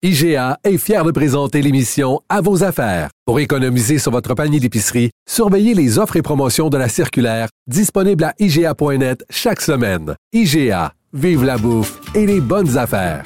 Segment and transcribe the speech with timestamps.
[0.00, 3.10] IGA est fier de présenter l'émission À vos affaires.
[3.26, 8.22] Pour économiser sur votre panier d'épicerie, surveillez les offres et promotions de la circulaire disponible
[8.22, 10.14] à IGA.net chaque semaine.
[10.32, 13.24] IGA, vive la bouffe et les bonnes affaires.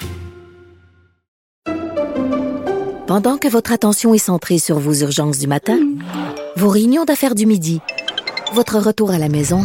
[3.07, 5.79] Pendant que votre attention est centrée sur vos urgences du matin,
[6.57, 7.83] vos réunions d'affaires du midi,
[8.55, 9.61] votre retour à la maison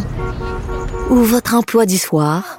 [1.08, 2.58] ou votre emploi du soir,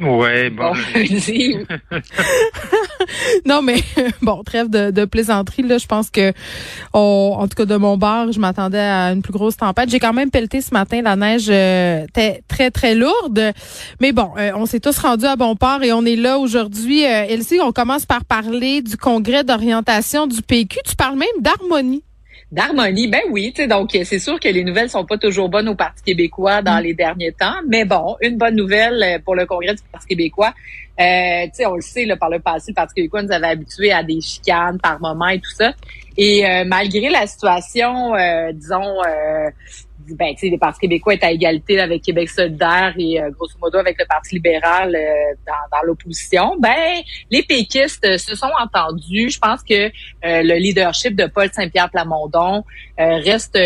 [0.00, 0.72] ouais, bon.
[3.46, 3.82] non, mais
[4.22, 5.62] bon, trêve de, de, plaisanterie.
[5.62, 6.32] Là, je pense que,
[6.92, 9.90] en tout cas de mon bar, je m'attendais à une plus grosse tempête.
[9.90, 11.02] J'ai quand même pelleté ce matin.
[11.02, 13.52] La neige euh, était très, très lourde.
[14.00, 17.04] Mais bon, euh, on s'est tous rendus à bon port et on est là aujourd'hui.
[17.04, 20.78] Euh, Elsie, on commence par parler du congrès d'orientation du PQ.
[20.84, 22.02] Tu parles même d'harmonie
[22.52, 23.08] d'harmonie.
[23.08, 25.74] Ben oui, tu sais, donc c'est sûr que les nouvelles sont pas toujours bonnes au
[25.74, 26.82] Parti québécois dans mm.
[26.82, 30.54] les derniers temps, mais bon, une bonne nouvelle euh, pour le Congrès du Parti québécois.
[30.98, 34.02] Euh, on le sait, là, par le passé, le Parti québécois nous avait habitués à
[34.02, 35.72] des chicanes par moment et tout ça.
[36.16, 39.02] Et euh, malgré la situation, euh, disons,
[40.14, 43.54] ben, tu sais, le Parti québécois est à égalité avec Québec solidaire et euh, grosso
[43.60, 47.00] modo avec le Parti libéral euh, dans, dans l'opposition, ben,
[47.30, 49.30] les péquistes se sont entendus.
[49.30, 49.90] Je pense que euh,
[50.22, 52.64] le leadership de Paul Saint-Pierre Plamondon
[52.98, 53.58] reste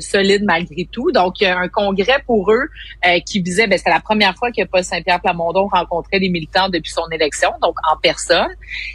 [0.00, 1.10] solide malgré tout.
[1.12, 2.68] Donc, un congrès pour eux
[3.24, 6.92] qui visait, ben, c'est la première fois que Paul Saint-Pierre Plamondon rencontrait des militants depuis
[6.92, 8.54] son élection, donc en personne.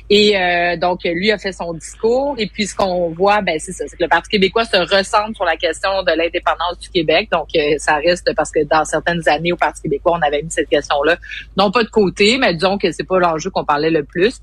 [0.09, 0.35] Et
[0.77, 2.35] donc, lui a fait son discours.
[2.38, 5.35] Et puis, ce qu'on voit, ben, c'est ça, c'est que le Parti québécois se ressemble
[5.35, 7.29] sur la question de l'indépendance du Québec.
[7.31, 10.51] Donc, euh, ça reste parce que dans certaines années au Parti québécois, on avait mis
[10.51, 11.17] cette question-là,
[11.57, 14.41] non pas de côté, mais disons que c'est pas l'enjeu qu'on parlait le plus.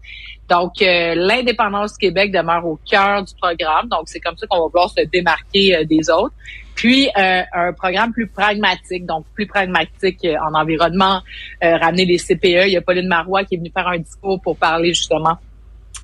[0.49, 3.89] Donc, euh, l'indépendance du Québec demeure au cœur du programme.
[3.89, 6.35] Donc, c'est comme ça qu'on va vouloir se démarquer euh, des autres.
[6.75, 11.23] Puis, un programme plus pragmatique, donc plus pragmatique en environnement,
[11.61, 12.69] ramener les CPE.
[12.69, 15.39] Il y a Pauline Marois qui est venue faire un discours pour parler justement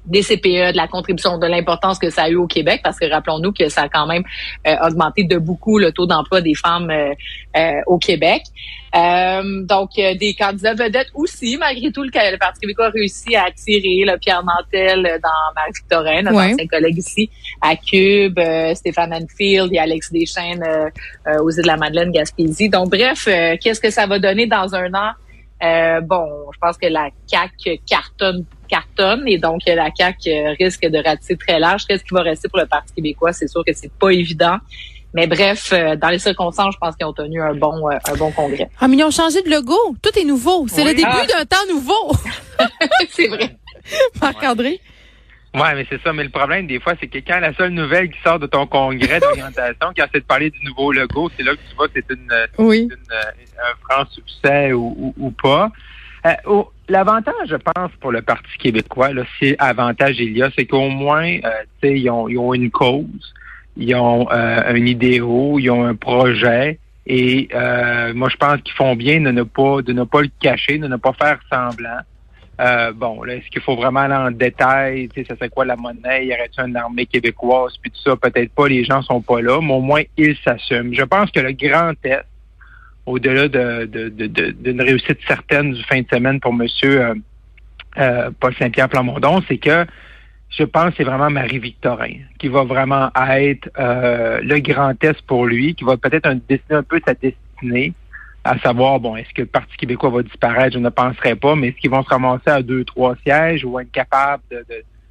[0.04, 3.10] des CPE, de la contribution, de l'importance que ça a eu au Québec, parce que
[3.10, 4.22] rappelons-nous que ça a quand même
[4.66, 7.14] euh, augmenté de beaucoup le taux d'emploi des femmes euh,
[7.56, 8.42] euh, au Québec.
[8.92, 14.04] donc, des candidats vedettes aussi, malgré tout, le, le Parti québécois a réussi à attirer
[14.04, 18.38] le Pierre Nantel dans Marie-Victorin, notre ancien collègue ici, à Cube,
[18.74, 20.64] Stéphane Anfield et Alex Deschaines
[21.40, 22.68] aux îles de la Madeleine, Gaspésie.
[22.68, 25.12] Donc, bref, qu'est-ce que ça va donner dans un an?
[26.02, 30.98] bon, je pense que la CAC cartonne cartonne et donc la CAQ euh, risque de
[30.98, 31.84] rater très large.
[31.86, 33.32] Qu'est-ce qui va rester pour le Parti québécois?
[33.32, 34.58] C'est sûr que c'est pas évident.
[35.16, 38.16] Mais bref, euh, dans les circonstances, je pense qu'ils ont tenu un bon euh, un
[38.16, 38.68] bon congrès.
[38.80, 39.78] Ah, mais ils ont changé de logo.
[40.02, 40.66] Tout est nouveau.
[40.66, 41.26] C'est le début ah.
[41.26, 42.12] d'un temps nouveau.
[43.10, 43.56] c'est vrai.
[44.20, 44.80] Marc-André?
[45.54, 46.12] Ouais, mais c'est ça.
[46.12, 48.66] Mais le problème, des fois, c'est que quand la seule nouvelle qui sort de ton
[48.66, 51.94] congrès d'orientation, qui essaie de parler du nouveau logo, c'est là que tu vois que
[51.94, 55.70] c'est une, un franc succès ou, ou pas.
[56.26, 60.88] Euh, l'avantage, je pense, pour le Parti québécois, c'est avantage il y a, c'est qu'au
[60.88, 61.50] moins, euh,
[61.82, 63.34] ils ont, ils ont une cause,
[63.76, 65.26] ils ont euh, un idéal,
[65.58, 66.78] ils ont un projet.
[67.06, 70.30] Et euh, moi, je pense qu'ils font bien de ne pas de ne pas le
[70.40, 72.00] cacher, de ne pas faire semblant.
[72.94, 75.10] bon, là, est-ce qu'il faut vraiment aller en détail?
[75.10, 76.24] Tu sais, ça c'est quoi la monnaie?
[76.26, 77.74] Y aurait-il une armée québécoise?
[77.82, 80.94] Puis tout ça, peut-être pas, les gens sont pas là, mais au moins, ils s'assument.
[80.94, 82.24] Je pense que le grand test,
[83.06, 87.14] au-delà d'une de, de, réussite certaine du fin de semaine pour Monsieur euh,
[87.98, 89.86] euh, Paul Saint-Pierre Plamondon, c'est que
[90.50, 95.46] je pense que c'est vraiment Marie-Victorin qui va vraiment être euh, le grand test pour
[95.46, 97.92] lui, qui va peut-être un, dessiner un peu sa destinée,
[98.44, 100.74] à savoir, bon, est-ce que le Parti québécois va disparaître?
[100.74, 103.80] Je ne penserais pas, mais est-ce qu'ils vont se ramasser à deux, trois sièges ou
[103.80, 104.64] être capables de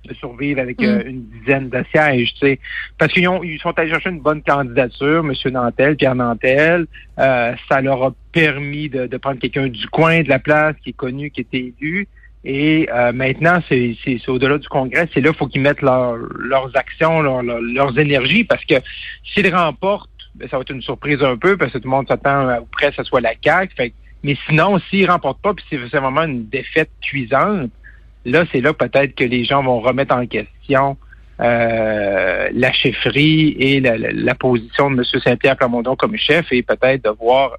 [0.06, 0.86] de survivre avec mm.
[0.86, 2.59] euh, une dizaine de sièges, tu sais.
[2.97, 5.34] Parce qu'ils ils sont allés chercher une bonne candidature, M.
[5.52, 6.88] Nantel, Pierre Nantel.
[7.19, 10.89] Euh, ça leur a permis de, de prendre quelqu'un du coin de la place qui
[10.92, 12.07] est connu, qui était élu.
[12.45, 13.95] Et euh, maintenant, c'est
[14.28, 15.07] au-delà du Congrès.
[15.13, 18.75] C'est là qu'il faut qu'ils mettent leur, leurs actions, leurs énergies, parce que
[19.24, 22.07] s'ils remportent, ben, ça va être une surprise un peu, parce que tout le monde
[22.07, 23.74] s'attend à près que ce soit la CAQ.
[23.75, 23.94] Fait,
[24.24, 27.72] mais sinon, s'ils remportent pas, puis c'est vraiment une défaite cuisante,
[28.25, 30.98] Là, c'est là peut-être que les gens vont remettre en question
[31.42, 35.22] euh, la chefferie et la, position de M.
[35.24, 37.58] Saint-Pierre Plamondon comme chef et peut-être de voir.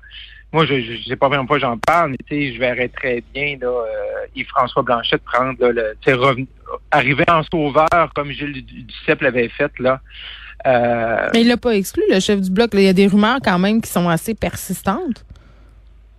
[0.53, 3.67] Moi, je ne sais pas vraiment pas j'en parle, mais je verrais très bien là,
[3.67, 6.47] euh, Yves-François Blanchet prendre là, le,
[6.93, 10.01] arriver en sauveur comme Gilles Duceppe l'avait fait là.
[10.67, 12.71] Euh, Mais il l'a pas exclu, le chef du bloc.
[12.75, 15.25] Il y a des rumeurs quand même qui sont assez persistantes.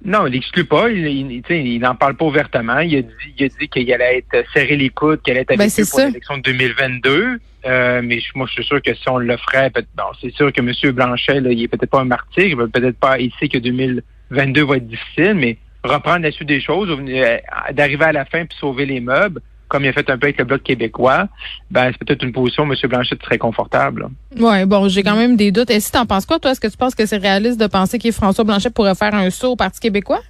[0.05, 0.89] Non, il n'exclut pas.
[0.89, 2.79] Il n'en parle pas ouvertement.
[2.79, 5.57] Il a dit, il a dit qu'il allait être serré les coudes, qu'il allait être
[5.57, 7.39] ben, avec pour l'élection de 2022.
[7.65, 10.61] Euh, mais moi, je suis sûr que si on le ferait, bon, c'est sûr que
[10.61, 10.91] M.
[10.91, 14.63] Blanchet, là, il est peut-être pas un martyr, il peut-être pas, il sait que 2022
[14.63, 17.37] va être difficile, mais reprendre la suite des choses, euh,
[17.71, 20.37] d'arriver à la fin puis sauver les meubles, comme il a fait un peu avec
[20.37, 21.27] le Bloc québécois,
[21.71, 22.73] ben c'est peut-être une position M.
[22.87, 24.09] Blanchet serait confortable.
[24.39, 25.69] Oui, bon, j'ai quand même des doutes.
[25.69, 26.51] Et si tu en penses quoi, toi?
[26.51, 29.29] Est-ce que tu penses que c'est réaliste de penser que François Blanchet pourrait faire un
[29.29, 30.21] saut au Parti québécois?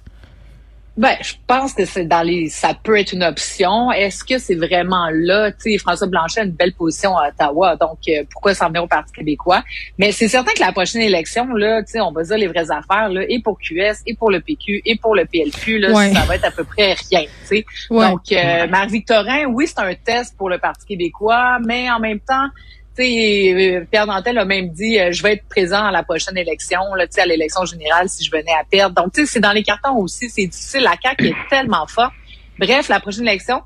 [0.96, 3.92] Ben, je pense que c'est dans les, ça peut être une option.
[3.92, 5.52] Est-ce que c'est vraiment là?
[5.52, 8.84] Tu sais, François Blanchet a une belle position à Ottawa, donc euh, pourquoi s'en venir
[8.84, 9.62] au Parti québécois?
[9.98, 12.70] Mais c'est certain que la prochaine élection, là, tu sais, on va dire les vraies
[12.70, 16.20] affaires, là, et pour QS, et pour le PQ, et pour le PLQ, là, ça
[16.22, 17.66] va être à peu près rien, tu sais.
[17.90, 22.48] Donc, euh, Marie-Victorin, oui, c'est un test pour le Parti québécois, mais en même temps,
[22.96, 27.04] Pierre Dantel a même dit euh, je vais être présent à la prochaine élection, là,
[27.16, 29.02] à l'élection générale si je venais à perdre.
[29.02, 30.82] Donc, c'est dans les cartons aussi, c'est difficile.
[30.82, 32.12] La CAQ est tellement forte.
[32.58, 33.62] Bref, la prochaine élection,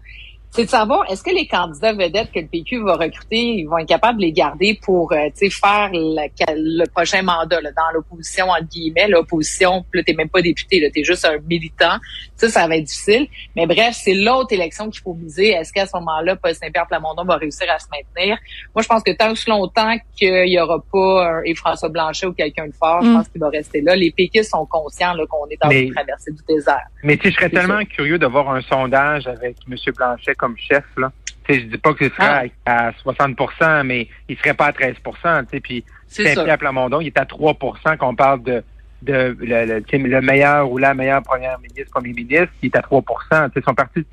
[0.51, 3.79] c'est de savoir est-ce que les candidats vedettes que le PQ va recruter, ils vont
[3.79, 8.65] être capables de les garder pour euh, faire le, prochain mandat là, dans l'opposition entre
[8.65, 11.99] guillemets, l'opposition, là t'es même pas député, là t'es juste un militant.
[12.37, 13.29] Ça, ça va être difficile.
[13.55, 15.51] Mais bref, c'est l'autre élection qu'il faut viser.
[15.51, 18.39] Est-ce qu'à ce, moment-là, Paul Saint-Pierre Plamondon va réussir à se maintenir?
[18.75, 22.33] Moi, je pense que tant que longtemps qu'il y aura pas un François Blanchet ou
[22.33, 23.15] quelqu'un de fort, je mm.
[23.15, 23.95] pense qu'il va rester là.
[23.95, 26.87] Les péquistes sont conscients qu'on est dans une traversée du désert.
[27.03, 29.77] Mais tu je serais tellement curieux de voir un sondage avec M.
[29.97, 31.13] Blanchet comme chef, là.
[31.49, 32.89] Je je dis pas que ce serait ah.
[32.89, 37.97] à, 60% mais il serait pas à 13% Puis Saint-Pierre Plamondon, il est à 3%
[37.97, 38.63] qu'on parle de,
[39.03, 43.75] de le, meilleur ou la meilleure première ministre, premier ministre, il est à 3% Son
[43.75, 44.05] parti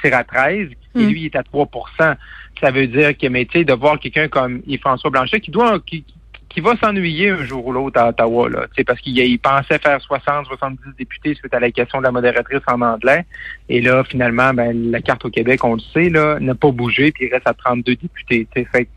[0.00, 1.08] tire à 13 et hmm.
[1.08, 2.14] lui, il est à 3%
[2.60, 6.04] Ça veut dire que, mais de voir quelqu'un comme Yves-François Blanchet qui doit, qui,
[6.48, 10.46] qui va s'ennuyer un jour ou l'autre à Ottawa, là, parce qu'il pensait faire 60,
[10.46, 13.26] 70 députés suite à la question de la modératrice en anglais.
[13.68, 17.12] Et là, finalement, ben, la carte au Québec, on le sait, là, n'a pas bougé,
[17.12, 18.46] puis il reste à 32 députés.
[18.54, 18.88] Fait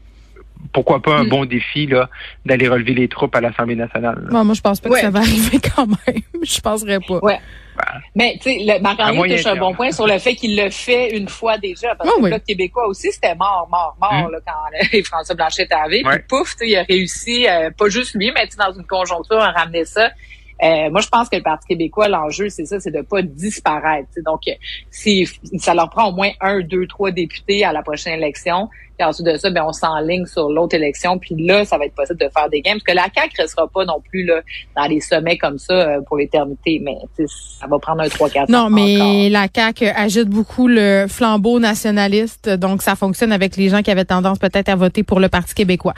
[0.73, 1.29] pourquoi pas un mm.
[1.29, 2.09] bon défi là
[2.45, 4.27] d'aller relever les troupes à l'Assemblée nationale.
[4.29, 6.21] moi, je pense pas que ça va arriver quand même.
[6.43, 7.19] je penserais pas.
[7.21, 7.39] Ouais.
[8.13, 11.29] Mais tu sais, Marc-André touche un bon point sur le fait qu'il le fait une
[11.29, 11.95] fois déjà.
[11.95, 14.31] Parce que le Québécois aussi, c'était mort, mort, mort mm.
[14.31, 16.03] là, quand François Blanchet est arrivé.
[16.03, 19.85] Puis pouf, il a réussi, euh, pas juste lui, mais dans une conjoncture, à ramener
[19.85, 20.09] ça.
[20.61, 24.09] Euh, moi, je pense que le Parti québécois, l'enjeu, c'est ça, c'est de pas disparaître.
[24.25, 24.41] Donc,
[24.91, 25.25] si
[25.57, 29.27] ça leur prend au moins un, deux, trois députés à la prochaine élection, puis ensuite
[29.27, 31.17] de ça, ben, on s'enligne sur l'autre élection.
[31.17, 32.73] Puis là, ça va être possible de faire des gains.
[32.73, 34.41] Parce que la CAQ restera pas non plus là,
[34.75, 36.81] dans les sommets comme ça euh, pour l'éternité.
[36.83, 42.49] Mais ça va prendre un 3-4 Non, mais la CAQ agite beaucoup le flambeau nationaliste.
[42.49, 45.55] Donc, ça fonctionne avec les gens qui avaient tendance peut-être à voter pour le Parti
[45.55, 45.93] québécois.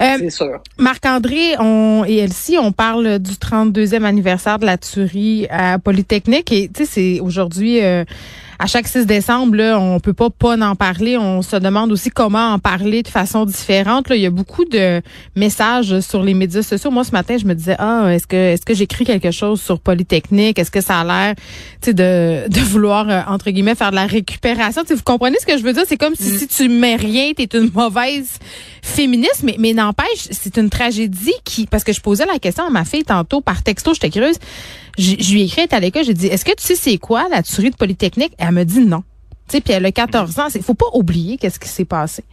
[0.00, 0.60] Euh, c'est sûr.
[0.78, 6.52] Marc-André on, et Elsie, on parle du 32e anniversaire de la tuerie à Polytechnique.
[6.52, 7.82] Et tu sais, c'est aujourd'hui...
[7.82, 8.04] Euh,
[8.58, 11.16] à chaque 6 décembre, là, on peut pas pas en parler.
[11.16, 14.08] On se demande aussi comment en parler de façon différente.
[14.08, 15.02] Là, il y a beaucoup de
[15.34, 16.90] messages sur les médias sociaux.
[16.90, 19.80] Moi, ce matin, je me disais, ah, est-ce que est-ce que j'écris quelque chose sur
[19.80, 20.58] Polytechnique?
[20.58, 21.34] Est-ce que ça a l'air,
[21.80, 24.82] tu sais, de, de vouloir euh, entre guillemets faire de la récupération?
[24.88, 25.84] Vous comprenez ce que je veux dire?
[25.86, 26.38] C'est comme si mm.
[26.38, 28.38] si tu mets rien, t'es une mauvaise
[28.86, 29.42] féministe.
[29.42, 32.84] Mais mais n'empêche, c'est une tragédie qui parce que je posais la question à ma
[32.84, 34.38] fille tantôt par texto, j'étais curieuse.
[34.98, 37.42] Je lui ai écrit à l'école, j'ai dit, est-ce que tu sais c'est quoi la
[37.42, 38.32] tuerie de Polytechnique?
[38.38, 39.02] Elle me dit non.
[39.48, 40.46] Tu sais, puis elle a 14 ans.
[40.54, 42.24] Il faut pas oublier qu'est-ce qui s'est passé.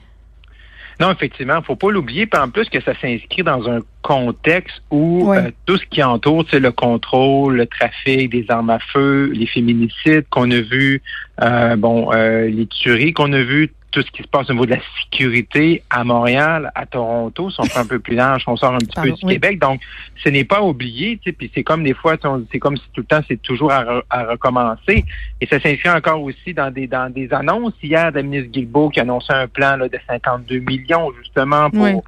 [1.00, 2.26] Non, effectivement, faut pas l'oublier.
[2.26, 6.46] Puis en plus que ça s'inscrit dans un contexte où euh, tout ce qui entoure,
[6.50, 11.02] c'est le contrôle, le trafic des armes à feu, les féminicides qu'on a vus,
[11.42, 14.66] euh, bon, euh, les tueries qu'on a vues, tout ce qui se passe au niveau
[14.66, 18.58] de la sécurité à Montréal, à Toronto, si on fait un peu plus large, on
[18.58, 19.60] sort un petit peu du Québec.
[19.60, 19.82] Donc,
[20.24, 22.16] ce n'est pas oublié, tu sais, puis c'est comme des fois,
[22.52, 25.06] c'est comme si tout le temps, c'est toujours à, recommencer.
[25.40, 27.74] Et ça s'inscrit encore aussi dans des dans des annonces.
[27.84, 32.04] Hier, la ministre Guilbeault qui annonçait un plan là, de 52 millions, justement, pour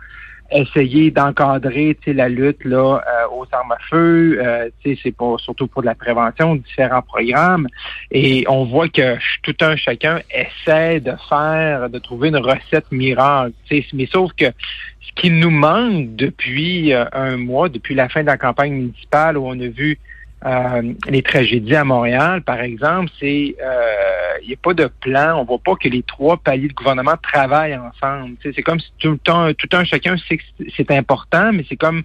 [0.51, 4.39] essayer d'encadrer la lutte là euh, aux armes à feu.
[4.41, 7.67] Euh, c'est pour surtout pour de la prévention, différents programmes.
[8.11, 13.53] Et on voit que tout un chacun essaie de faire, de trouver une recette miracle.
[13.93, 18.27] Mais sauf que ce qui nous manque depuis euh, un mois, depuis la fin de
[18.27, 19.97] la campagne municipale où on a vu
[20.45, 25.39] euh, les tragédies à Montréal, par exemple, c'est euh, il n'y a pas de plan.
[25.39, 28.35] On voit pas que les trois paliers de gouvernement travaillent ensemble.
[28.43, 30.43] c'est comme si tout le temps, tout un chacun sait que
[30.75, 32.03] c'est important, mais c'est comme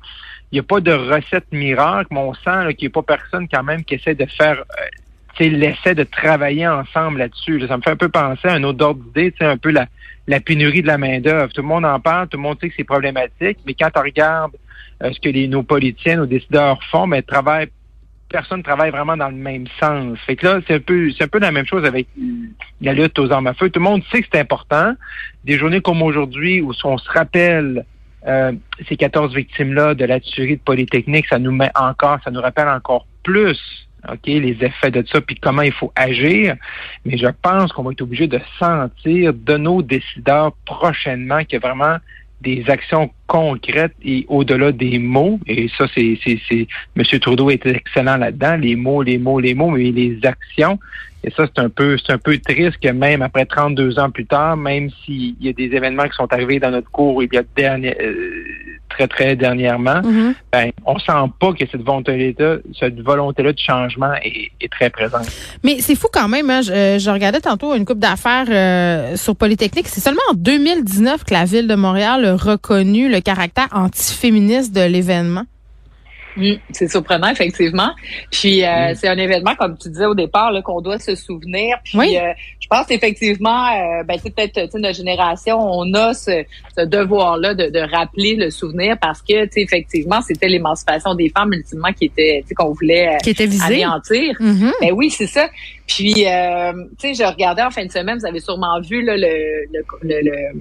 [0.52, 2.08] il n'y a pas de recette miracle.
[2.12, 4.64] Mais on sent qu'il n'y a pas personne quand même qui essaie de faire
[5.38, 7.66] l'essai de travailler ensemble là-dessus.
[7.66, 9.86] Ça me fait un peu penser à un autre ordre d'idée, un peu la,
[10.26, 11.52] la pénurie de la main-d'œuvre.
[11.52, 14.02] Tout le monde en parle, tout le monde sait que c'est problématique, mais quand on
[14.02, 14.52] regarde
[15.02, 17.70] euh, ce que les, nos politiciens, nos décideurs font, mais travaillent
[18.30, 20.18] personne ne travaille vraiment dans le même sens.
[20.26, 22.06] Fait que là, c'est un peu, c'est un peu la même chose avec
[22.80, 23.68] la lutte aux armes à feu.
[23.68, 24.94] Tout le monde sait que c'est important.
[25.44, 27.84] Des journées comme aujourd'hui où on se rappelle
[28.26, 28.52] euh,
[28.88, 32.68] ces 14 victimes-là de la tuerie de Polytechnique, ça nous met encore, ça nous rappelle
[32.68, 33.58] encore plus
[34.08, 36.56] OK, les effets de ça, puis comment il faut agir.
[37.04, 41.64] Mais je pense qu'on va être obligé de sentir de nos décideurs prochainement qu'il y
[41.64, 41.96] a vraiment
[42.40, 45.38] des actions concrètes et au-delà des mots.
[45.46, 47.04] Et ça, c'est, c'est, M.
[47.20, 48.56] Trudeau est excellent là-dedans.
[48.56, 50.80] Les mots, les mots, les mots, mais les actions.
[51.22, 54.26] Et ça, c'est un peu, c'est un peu triste que même après 32 ans plus
[54.26, 57.38] tard, même s'il y a des événements qui sont arrivés dans notre cours il y
[57.38, 58.44] a dernier, euh,
[58.90, 60.34] très, très dernièrement, mm-hmm.
[60.52, 65.26] ben, on sent pas que cette volonté-là, cette volonté-là de changement est, très présente.
[65.64, 66.62] Mais c'est fou quand même, hein?
[66.62, 69.88] je, je, regardais tantôt une coupe d'affaires euh, sur Polytechnique.
[69.88, 74.82] C'est seulement en 2019 que la Ville de Montréal a reconnu le caractère antiféministe de
[74.82, 75.44] l'événement?
[76.36, 77.90] Mm, c'est surprenant, effectivement.
[78.30, 78.94] Puis euh, mm.
[78.94, 81.76] c'est un événement, comme tu disais au départ, qu'on doit se souvenir.
[81.84, 86.44] Puis euh, je pense effectivement, euh, ben, peut-être notre génération, on a ce,
[86.84, 92.06] devoir-là de, de, rappeler le souvenir parce que, effectivement, c'était l'émancipation des femmes ultimement qui
[92.06, 94.34] était, qu'on voulait qui était anéantir.
[94.40, 94.72] Mm-hmm.
[94.80, 95.48] Ben oui, c'est ça.
[95.86, 99.66] Puis, tu sais, je regardais en fin de semaine, vous avez sûrement vu le, le,
[99.72, 100.60] le le,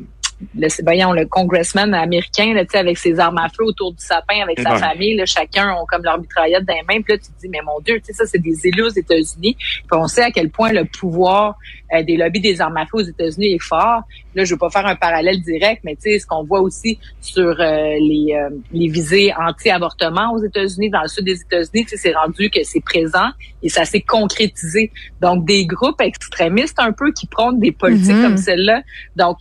[0.84, 4.78] voyons, le congressman américain, là, avec ses armes à feu autour du sapin, avec sa
[4.78, 7.02] famille, là, chacun ont comme leur mitraillette dans les mains.
[7.02, 8.90] Puis là, tu te dis, mais mon Dieu, tu sais, ça, c'est des élus aux
[8.90, 9.56] États-Unis.
[9.60, 11.58] Puis on sait à quel point le pouvoir
[11.94, 14.04] euh, des lobbies des armes à feu aux États-Unis est fort.
[14.40, 16.98] Là, je veux pas faire un parallèle direct, mais tu sais, ce qu'on voit aussi
[17.20, 22.14] sur euh, les, euh, les visées anti-avortement aux États-Unis, dans le sud des États-Unis, c'est
[22.14, 23.28] rendu que c'est présent
[23.62, 24.94] et ça s'est concrétisé.
[25.22, 28.22] Donc, des groupes extrémistes un peu qui prônent des politiques mm-hmm.
[28.22, 28.82] comme celle-là.
[29.18, 29.40] Donc,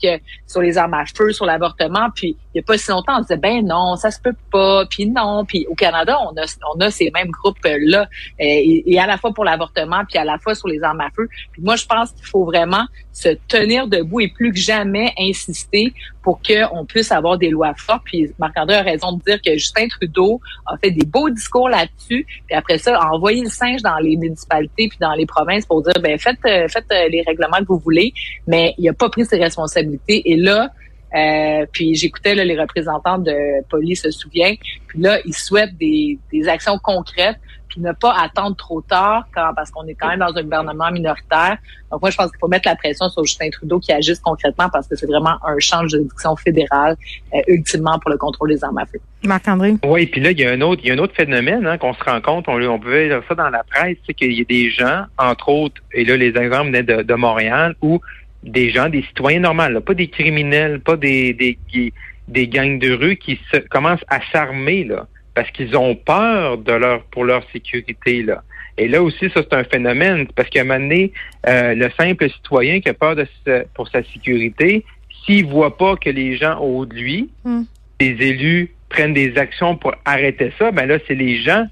[0.48, 3.96] sur les armes à feu, sur l'avortement, puis pas si longtemps, on disait ben non,
[3.96, 7.30] ça se peut pas, puis non, puis au Canada, on a on a ces mêmes
[7.30, 10.82] groupes là et, et à la fois pour l'avortement, puis à la fois sur les
[10.82, 11.28] armes à feu.
[11.52, 15.92] Puis moi, je pense qu'il faut vraiment se tenir debout et plus que jamais insister
[16.22, 18.02] pour qu'on puisse avoir des lois fortes.
[18.04, 22.26] Puis Marc-André a raison de dire que Justin Trudeau a fait des beaux discours là-dessus.
[22.46, 25.82] Puis après ça, a envoyé le singe dans les municipalités puis dans les provinces pour
[25.82, 28.12] dire, ben faites, euh, faites euh, les règlements que vous voulez.
[28.46, 30.30] Mais il n'a pas pris ses responsabilités.
[30.30, 30.70] Et là,
[31.14, 34.54] euh, puis j'écoutais les représentants de police se souvient.
[34.88, 37.38] Puis là, ils souhaitent des, des actions concrètes
[37.68, 40.90] puis ne pas attendre trop tard quand, parce qu'on est quand même dans un gouvernement
[40.90, 41.58] minoritaire.
[41.90, 44.68] Donc moi, je pense qu'il faut mettre la pression sur Justin Trudeau qui agisse concrètement
[44.72, 46.96] parce que c'est vraiment un champ de juridiction fédérale
[47.34, 48.98] euh, ultimement pour le contrôle des armes à feu.
[49.24, 49.76] Marc-André?
[49.84, 51.78] Oui, puis là, il y a un autre, il y a un autre phénomène hein,
[51.78, 54.40] qu'on se rend compte, on, on pouvait dire ça dans la presse, c'est qu'il y
[54.40, 58.00] a des gens, entre autres, et là, les exemples venaient de, de Montréal, où
[58.42, 61.58] des gens, des citoyens normaux, pas des criminels, pas des, des,
[62.28, 66.72] des gangs de rue qui se, commencent à s'armer là, parce qu'ils ont peur de
[66.72, 68.42] leur pour leur sécurité là.
[68.76, 71.12] Et là aussi, ça c'est un phénomène parce qu'à un moment donné,
[71.48, 73.26] euh, le simple citoyen qui a peur de
[73.74, 74.84] pour sa sécurité,
[75.24, 77.62] s'il voit pas que les gens au de lui, hmm.
[78.00, 81.66] les élus prennent des actions pour arrêter ça, ben là c'est les gens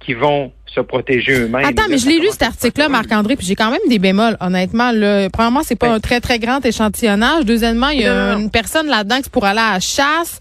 [0.00, 1.64] qui vont se protéger eux-mêmes.
[1.64, 4.92] Attends, mais je l'ai lu cet article-là, Marc-André, puis j'ai quand même des bémols, honnêtement.
[4.92, 5.28] Là.
[5.30, 7.44] Premièrement, c'est pas ben un très, très grand échantillonnage.
[7.44, 10.38] Deuxièmement, il y a une personne là-dedans qui pour aller à la chasse.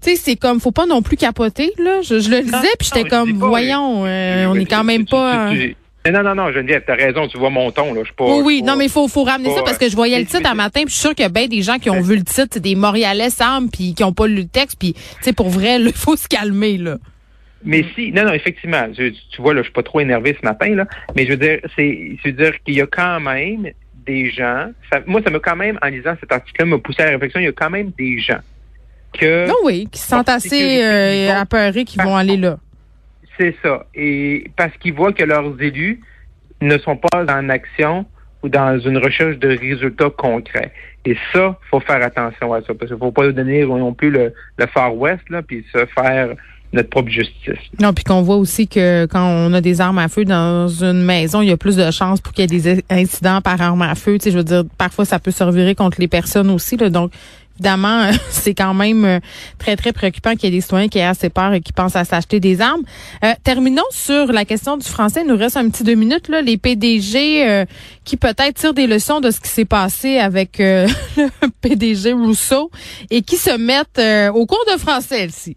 [0.00, 2.02] Tu sais, c'est comme, faut pas non plus capoter, là.
[2.02, 5.52] Je, le disais, puis j'étais comme, voyons, euh, on est quand même pas...
[6.10, 8.00] Non, non, non, Geneviève, t'as raison, tu vois mon ton, là.
[8.04, 8.24] Je pas.
[8.24, 10.48] Oui, oui, non, mais il faut, faut ramener ça parce que je voyais le titre
[10.48, 12.16] un matin, puis je suis sûr qu'il y a bien des gens qui ont vu
[12.16, 15.32] le titre, des Montréalais Sam, puis qui ont pas lu le texte, puis, tu sais,
[15.32, 16.96] pour vrai, il faut se calmer, là.
[17.64, 19.12] Mais si, non, non, effectivement, tu
[19.42, 20.86] vois, là, je suis pas trop énervé ce matin, là,
[21.16, 23.68] mais je veux dire, c'est, c'est dire qu'il y a quand même
[24.06, 24.70] des gens,
[25.06, 27.44] moi, ça m'a quand même, en lisant cet article-là, m'a poussé à la réflexion, il
[27.44, 28.40] y a quand même des gens
[29.12, 29.46] que...
[29.46, 32.58] Non, oui, qui se sentent assez euh, apeurés qui vont aller là.
[33.38, 33.86] C'est ça.
[33.94, 36.00] Et parce qu'ils voient que leurs élus
[36.60, 38.06] ne sont pas en action
[38.42, 40.72] ou dans une recherche de résultats concrets.
[41.04, 44.32] Et ça, faut faire attention à ça, parce qu'il faut pas donner non plus le,
[44.58, 46.34] le Far West, là, puis se faire
[46.72, 47.58] notre propre justice.
[47.80, 51.02] Non, puis qu'on voit aussi que quand on a des armes à feu dans une
[51.02, 53.82] maison, il y a plus de chances pour qu'il y ait des incidents par arme
[53.82, 54.18] à feu.
[54.18, 56.76] Tu sais, je veux dire, parfois ça peut servir contre les personnes aussi.
[56.76, 57.10] Là, donc,
[57.58, 59.20] évidemment, c'est quand même euh,
[59.58, 61.96] très, très préoccupant qu'il y ait des citoyens qui aient assez peur et qui pensent
[61.96, 62.82] à s'acheter des armes.
[63.24, 65.22] Euh, terminons sur la question du français.
[65.24, 66.28] Il nous reste un petit deux minutes.
[66.28, 66.42] Là.
[66.42, 67.64] Les PDG euh,
[68.04, 70.88] qui peut-être tirent des leçons de ce qui s'est passé avec le
[71.60, 72.70] PDG Rousseau
[73.10, 74.00] et qui se mettent
[74.34, 75.56] au cours de français, ici.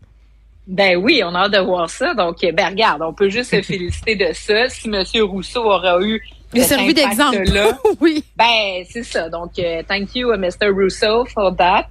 [0.67, 2.13] Ben oui, on a hâte de voir ça.
[2.13, 4.69] Donc, ben regarde, on peut juste se féliciter de ça.
[4.69, 5.03] Si M.
[5.23, 6.21] Rousseau aura eu
[6.53, 7.43] Il servi d'exemple.
[8.01, 8.23] oui.
[8.37, 9.29] Ben, c'est ça.
[9.29, 10.69] Donc, euh, thank you, Mr.
[10.73, 11.87] Russo, for that.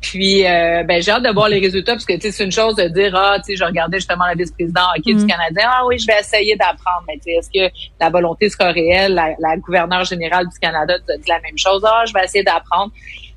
[0.00, 2.52] Puis, euh, ben, j'ai hâte de voir les résultats parce que, tu sais, c'est une
[2.52, 5.26] chose de dire, ah, tu sais, je regardais justement la vice-président hockey du mm.
[5.26, 5.70] Canadien.
[5.72, 7.04] Ah oui, je vais essayer d'apprendre.
[7.08, 9.14] Mais, tu sais, est-ce que la volonté sera réelle?
[9.14, 11.82] La, la gouverneure générale du Canada dit la même chose.
[11.86, 12.92] Ah, je vais essayer d'apprendre.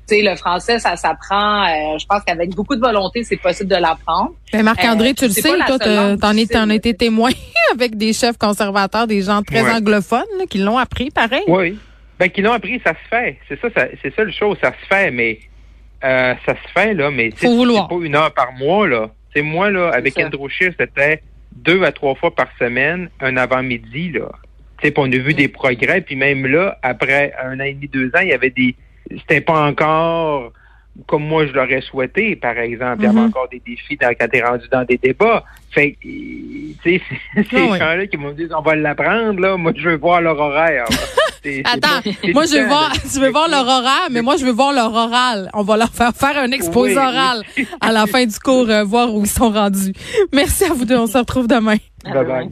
[0.08, 1.64] Tu sais, le français, ça s'apprend.
[1.64, 4.32] Euh, je pense qu'avec beaucoup de volonté, c'est possible de l'apprendre.
[4.52, 7.30] Ben Marc-André, euh, tu le sais, toi, t'en es, t'en été témoin
[7.74, 11.44] avec des chefs conservateurs, des gens très anglophones, qui l'ont appris, pareil.
[11.46, 11.78] Oui.
[12.18, 13.38] Ben, qui l'ont appris, ça se fait.
[13.48, 15.38] C'est ça, ça c'est ça le chose, ça se fait, mais
[16.04, 19.10] euh, ça se fait, là, mais c'est pas une heure par mois, là.
[19.34, 21.22] C'est moi, là, avec Andrew Scheer, c'était
[21.54, 24.30] deux à trois fois par semaine, un avant-midi, là.
[24.80, 27.88] Tu sais, on a vu des progrès, puis même là, après un an et demi,
[27.88, 28.76] deux ans, il y avait des...
[29.10, 30.52] C'était pas encore
[31.06, 32.96] comme moi je l'aurais souhaité, par exemple.
[33.00, 33.26] Il y avait mm-hmm.
[33.26, 35.44] encore des défis dans, quand tu rendu dans des débats.
[35.70, 37.00] Fait tu sais,
[37.50, 40.38] ces ah gens-là qui m'ont dit on va l'apprendre, là, moi je veux voir leur
[40.38, 40.86] horaire.
[41.64, 44.72] Attends, moi je veux voir, tu veux voir leur horaire, mais moi je veux voir
[44.72, 45.50] leur oral.
[45.54, 47.42] On va leur faire faire un exposé oral
[47.80, 49.92] à la fin du cours, euh, voir où ils sont rendus.
[50.32, 51.76] Merci à vous deux, on se retrouve demain.
[52.04, 52.48] Bye bye.